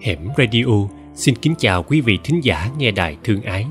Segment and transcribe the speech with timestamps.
[0.00, 0.64] Hẻm Radio
[1.14, 3.66] xin kính chào quý vị thính giả nghe đài thương ái.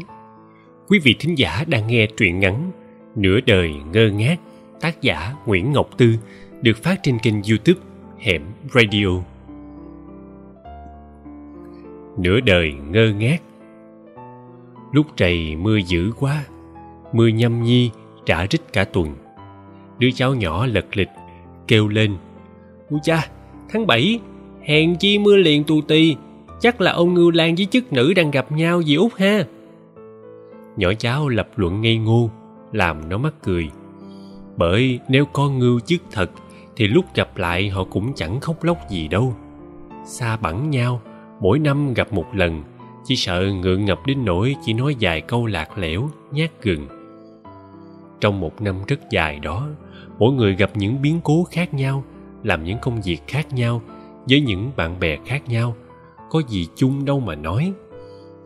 [0.87, 2.71] Quý vị thính giả đang nghe truyện ngắn
[3.15, 4.39] Nửa đời ngơ ngác
[4.81, 6.15] tác giả Nguyễn Ngọc Tư
[6.61, 7.79] được phát trên kênh youtube
[8.19, 8.41] Hẻm
[8.73, 9.07] Radio.
[12.17, 13.41] Nửa đời ngơ ngác
[14.91, 16.43] Lúc trời mưa dữ quá,
[17.13, 17.91] mưa nhâm nhi
[18.25, 19.15] trả rít cả tuần.
[19.99, 21.09] Đứa cháu nhỏ lật lịch
[21.67, 22.15] kêu lên
[22.89, 23.27] Ui cha,
[23.69, 24.19] tháng 7
[24.67, 26.15] hèn chi mưa liền tù tì,
[26.59, 29.45] chắc là ông ngưu lan với chức nữ đang gặp nhau gì út ha.
[30.77, 32.29] Nhỏ cháu lập luận ngây ngô,
[32.71, 33.69] làm nó mắc cười.
[34.57, 36.31] Bởi nếu con ngưu chức thật,
[36.75, 39.35] thì lúc gặp lại họ cũng chẳng khóc lóc gì đâu.
[40.05, 41.01] Xa bẵng nhau,
[41.41, 42.63] mỗi năm gặp một lần,
[43.05, 46.87] chỉ sợ ngượng ngập đến nỗi chỉ nói vài câu lạc lẽo, nhát gừng.
[48.19, 49.67] Trong một năm rất dài đó,
[50.19, 52.03] mỗi người gặp những biến cố khác nhau,
[52.43, 53.81] làm những công việc khác nhau
[54.29, 55.75] với những bạn bè khác nhau.
[56.29, 57.73] Có gì chung đâu mà nói.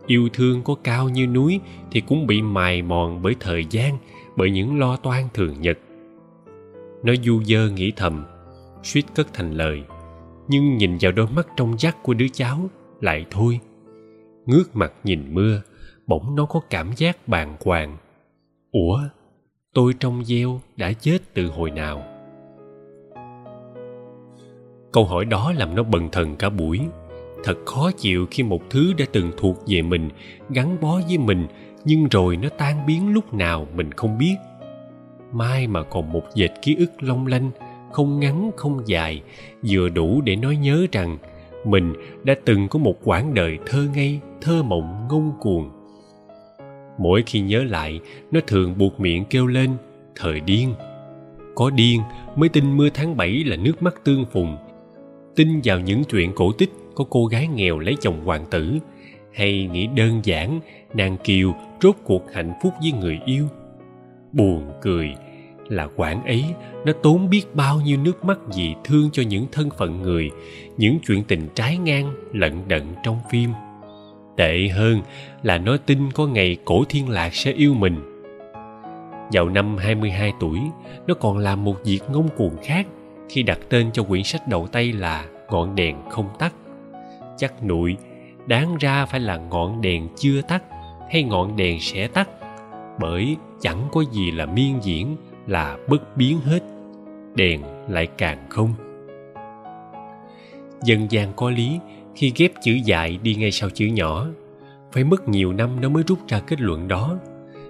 [0.06, 3.98] Yêu thương có cao như núi thì cũng bị mài mòn bởi thời gian,
[4.36, 5.78] bởi những lo toan thường nhật.
[7.02, 8.24] Nó du dơ nghĩ thầm,
[8.82, 9.82] suýt cất thành lời.
[10.48, 13.60] Nhưng nhìn vào đôi mắt trong vắt của đứa cháu, lại thôi.
[14.46, 15.62] Ngước mặt nhìn mưa,
[16.06, 17.96] bỗng nó có cảm giác bàng hoàng.
[18.72, 19.00] Ủa,
[19.74, 22.11] tôi trong gieo đã chết từ hồi nào?
[24.92, 26.80] Câu hỏi đó làm nó bần thần cả buổi.
[27.44, 30.08] Thật khó chịu khi một thứ đã từng thuộc về mình,
[30.50, 31.46] gắn bó với mình,
[31.84, 34.34] nhưng rồi nó tan biến lúc nào mình không biết.
[35.32, 37.50] Mai mà còn một dệt ký ức long lanh,
[37.92, 39.22] không ngắn, không dài,
[39.68, 41.18] vừa đủ để nói nhớ rằng
[41.64, 41.92] mình
[42.24, 45.70] đã từng có một quãng đời thơ ngây, thơ mộng, ngông cuồng.
[46.98, 48.00] Mỗi khi nhớ lại,
[48.30, 49.70] nó thường buộc miệng kêu lên,
[50.16, 50.74] thời điên.
[51.54, 52.00] Có điên,
[52.36, 54.56] mới tin mưa tháng bảy là nước mắt tương phùng
[55.36, 58.78] tin vào những chuyện cổ tích có cô gái nghèo lấy chồng hoàng tử,
[59.32, 60.60] hay nghĩ đơn giản,
[60.94, 63.48] nàng kiều rốt cuộc hạnh phúc với người yêu.
[64.32, 65.14] Buồn cười
[65.68, 66.44] là quản ấy
[66.86, 70.30] nó tốn biết bao nhiêu nước mắt vì thương cho những thân phận người,
[70.76, 73.50] những chuyện tình trái ngang, lận đận trong phim.
[74.36, 75.00] Tệ hơn
[75.42, 77.96] là nó tin có ngày cổ thiên lạc sẽ yêu mình.
[79.32, 80.58] Vào năm 22 tuổi,
[81.06, 82.86] nó còn làm một việc ngông cuồng khác
[83.32, 86.54] khi đặt tên cho quyển sách đầu tay là ngọn đèn không tắt.
[87.36, 87.96] Chắc nụi
[88.46, 90.62] đáng ra phải là ngọn đèn chưa tắt
[91.10, 92.28] hay ngọn đèn sẽ tắt,
[93.00, 95.16] bởi chẳng có gì là miên diễn,
[95.46, 96.60] là bất biến hết,
[97.34, 98.74] đèn lại càng không.
[100.84, 101.78] Dân gian có lý,
[102.14, 104.26] khi ghép chữ dại đi ngay sau chữ nhỏ,
[104.92, 107.18] phải mất nhiều năm nó mới rút ra kết luận đó.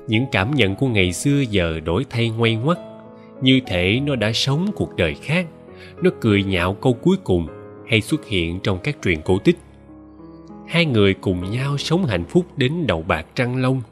[0.09, 2.79] Những cảm nhận của ngày xưa giờ đổi thay ngoay ngoắt
[3.43, 5.47] như thể nó đã sống cuộc đời khác.
[6.03, 7.47] Nó cười nhạo câu cuối cùng
[7.89, 9.57] hay xuất hiện trong các truyện cổ tích.
[10.69, 13.83] Hai người cùng nhau sống hạnh phúc đến đầu bạc trăng long.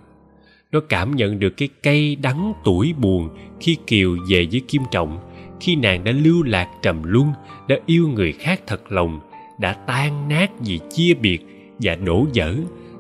[0.73, 3.29] Nó cảm nhận được cái cây đắng tuổi buồn
[3.61, 5.19] khi kiều về với kim trọng,
[5.61, 7.33] khi nàng đã lưu lạc trầm luân,
[7.69, 9.21] đã yêu người khác thật lòng,
[9.59, 11.39] đã tan nát vì chia biệt
[11.79, 12.55] và đổ vỡ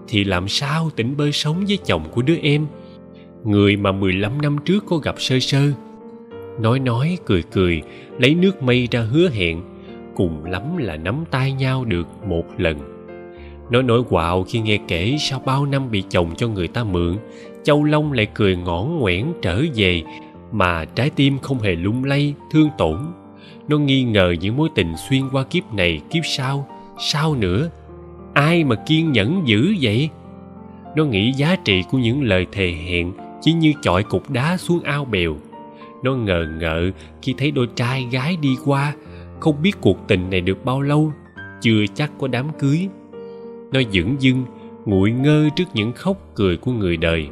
[0.08, 2.66] thì làm sao tỉnh bơi sống với chồng của đứa em?
[3.44, 5.72] Người mà 15 năm trước có gặp sơ sơ
[6.62, 7.82] nói nói, cười cười,
[8.18, 9.62] lấy nước mây ra hứa hẹn,
[10.14, 12.78] cùng lắm là nắm tay nhau được một lần.
[13.70, 17.16] Nó nổi quạo khi nghe kể sau bao năm bị chồng cho người ta mượn,
[17.62, 20.02] châu long lại cười ngõn ngoẻn trở về,
[20.52, 22.98] mà trái tim không hề lung lay, thương tổn.
[23.68, 26.68] Nó nghi ngờ những mối tình xuyên qua kiếp này, kiếp sau,
[26.98, 27.70] sao nữa?
[28.34, 30.08] Ai mà kiên nhẫn dữ vậy?
[30.96, 34.80] Nó nghĩ giá trị của những lời thề hẹn chỉ như chọi cục đá xuống
[34.80, 35.36] ao bèo
[36.02, 36.90] nó ngờ ngợ
[37.22, 38.94] khi thấy đôi trai gái đi qua.
[39.40, 41.12] Không biết cuộc tình này được bao lâu,
[41.60, 42.88] chưa chắc có đám cưới.
[43.72, 44.44] Nó dửng dưng,
[44.84, 47.28] nguội ngơ trước những khóc cười của người đời.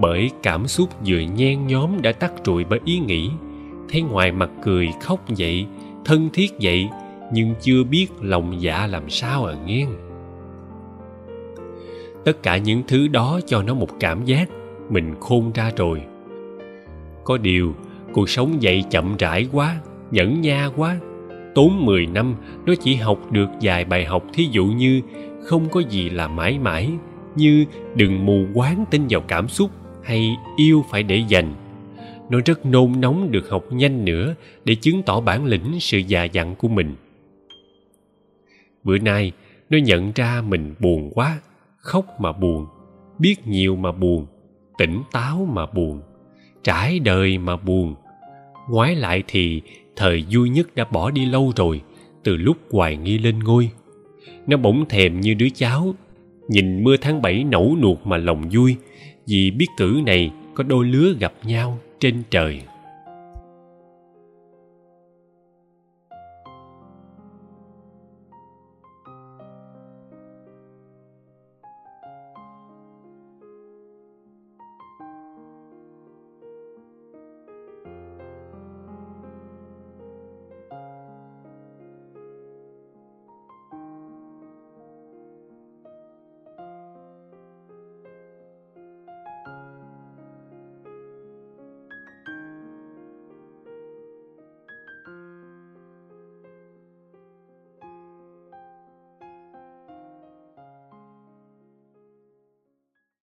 [0.00, 3.30] Bởi cảm xúc vừa nhen nhóm đã tắt trụi bởi ý nghĩ.
[3.88, 5.66] Thấy ngoài mặt cười khóc vậy,
[6.04, 6.88] thân thiết vậy,
[7.32, 9.86] nhưng chưa biết lòng dạ làm sao à nghe.
[12.24, 14.48] Tất cả những thứ đó cho nó một cảm giác,
[14.90, 16.02] mình khôn ra rồi.
[17.24, 17.74] Có điều
[18.12, 19.80] cuộc sống vậy chậm rãi quá,
[20.10, 21.00] nhẫn nha quá.
[21.54, 22.34] Tốn 10 năm,
[22.66, 25.00] nó chỉ học được vài bài học thí dụ như
[25.44, 26.90] không có gì là mãi mãi,
[27.36, 27.64] như
[27.94, 29.70] đừng mù quáng tin vào cảm xúc
[30.04, 31.54] hay yêu phải để dành.
[32.30, 34.34] Nó rất nôn nóng được học nhanh nữa
[34.64, 36.94] để chứng tỏ bản lĩnh sự già dặn của mình.
[38.84, 39.32] Bữa nay,
[39.70, 41.40] nó nhận ra mình buồn quá,
[41.76, 42.66] khóc mà buồn,
[43.18, 44.26] biết nhiều mà buồn,
[44.78, 46.00] tỉnh táo mà buồn,
[46.62, 47.94] trải đời mà buồn
[48.68, 49.62] ngoái lại thì
[49.96, 51.80] thời vui nhất đã bỏ đi lâu rồi,
[52.24, 53.70] từ lúc hoài nghi lên ngôi.
[54.46, 55.94] Nó bỗng thèm như đứa cháu,
[56.48, 58.76] nhìn mưa tháng bảy nẩu nuột mà lòng vui,
[59.26, 62.60] vì biết cử này có đôi lứa gặp nhau trên trời.